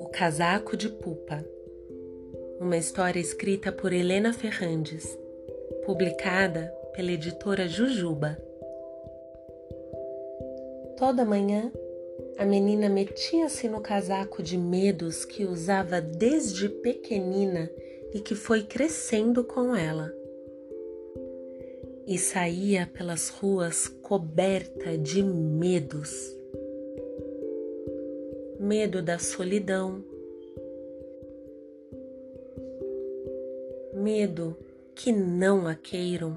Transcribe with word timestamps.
O 0.00 0.08
Casaco 0.12 0.76
de 0.76 0.88
Pupa. 0.88 1.44
Uma 2.58 2.76
história 2.76 3.20
escrita 3.20 3.70
por 3.70 3.92
Helena 3.92 4.32
Ferrandes, 4.32 5.18
publicada 5.84 6.74
pela 6.92 7.12
editora 7.12 7.68
Jujuba. 7.68 8.36
Toda 10.96 11.24
manhã, 11.24 11.70
a 12.36 12.44
menina 12.44 12.88
metia-se 12.88 13.68
no 13.68 13.80
casaco 13.80 14.42
de 14.42 14.58
medos 14.58 15.24
que 15.24 15.44
usava 15.44 16.00
desde 16.00 16.68
pequenina 16.68 17.70
e 18.12 18.20
que 18.20 18.34
foi 18.34 18.64
crescendo 18.64 19.44
com 19.44 19.76
ela 19.76 20.19
e 22.10 22.18
saía 22.18 22.90
pelas 22.92 23.28
ruas 23.28 23.86
coberta 23.86 24.98
de 24.98 25.22
medos. 25.22 26.36
Medo 28.58 29.00
da 29.00 29.16
solidão, 29.16 30.04
medo 33.94 34.56
que 34.92 35.12
não 35.12 35.68
a 35.68 35.76
queiram, 35.76 36.36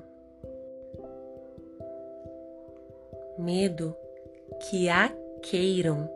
medo 3.39 3.95
que 4.69 4.87
a 4.89 5.09
queiram, 5.41 6.07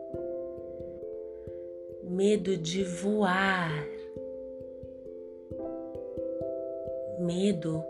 medo 2.04 2.56
de 2.56 2.84
voar, 2.84 3.72
medo 7.18 7.82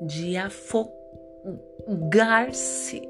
de 0.00 0.38
afogar 0.38 0.99
afogar-se. 1.44 3.08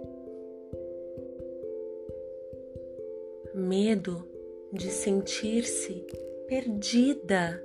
Medo 3.54 4.24
de 4.72 4.90
sentir-se 4.90 6.06
perdida. 6.46 7.62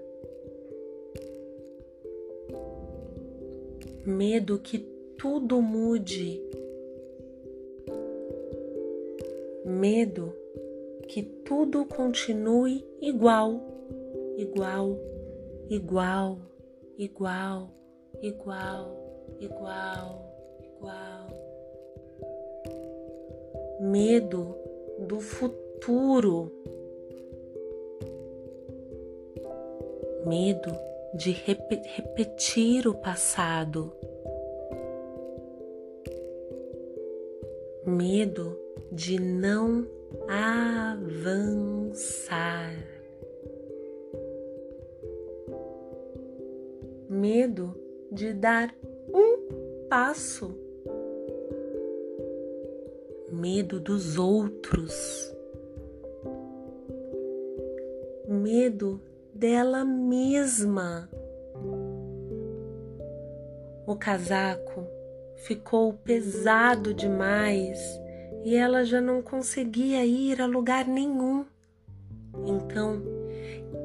Medo 4.06 4.60
que 4.60 4.80
tudo 5.18 5.62
mude. 5.62 6.42
Medo 9.66 10.34
que 11.08 11.24
tudo 11.24 11.86
continue 11.86 12.84
igual, 13.02 13.62
igual, 14.38 15.00
igual, 15.70 16.38
igual, 16.98 17.72
igual, 18.22 18.96
igual 19.40 20.35
igual. 20.86 21.28
Medo 23.80 24.56
do 25.00 25.20
futuro. 25.20 26.52
Medo 30.26 30.72
de 31.14 31.32
rep 31.32 31.82
repetir 31.96 32.88
o 32.88 32.94
passado. 32.94 33.92
Medo 37.86 38.58
de 38.92 39.20
não 39.20 39.88
avançar. 40.98 41.76
Medo 47.08 47.76
de 48.12 48.34
dar 48.34 48.76
um 49.14 49.88
passo 49.88 50.65
medo 53.36 53.82
dos 53.82 54.18
outros, 54.18 54.94
medo 58.28 59.02
dela 59.34 59.84
mesma. 59.84 61.10
O 63.86 63.96
casaco 63.96 64.88
ficou 65.36 65.94
pesado 65.94 66.94
demais 66.94 67.78
e 68.44 68.56
ela 68.56 68.86
já 68.86 69.02
não 69.02 69.22
conseguia 69.22 70.06
ir 70.06 70.42
a 70.42 70.46
lugar 70.46 70.88
nenhum. 70.88 71.46
Então, 72.46 73.04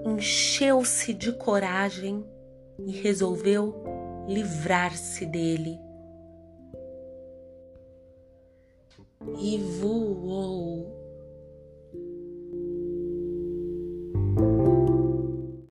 encheu-se 0.06 1.12
de 1.12 1.32
coragem 1.32 2.24
e 2.78 2.92
resolveu 2.92 3.74
livrar-se 4.28 5.26
dele. 5.26 5.89
E 9.38 9.58
voou 9.58 10.99